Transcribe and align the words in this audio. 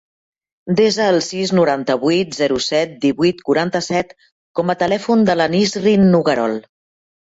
Desa 0.79 1.09
el 1.13 1.17
sis, 1.25 1.51
noranta-vuit, 1.59 2.33
zero, 2.39 2.59
set, 2.69 2.97
divuit, 3.05 3.45
quaranta-set 3.53 4.19
com 4.61 4.77
a 4.79 4.81
telèfon 4.85 5.31
de 5.33 5.41
la 5.41 5.53
Nisrin 5.57 6.13
Noguerol. 6.15 6.63